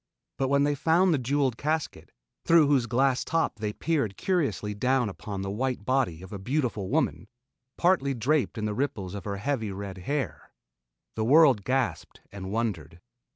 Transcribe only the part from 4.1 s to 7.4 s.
curiously down upon the white body of a beautiful woman,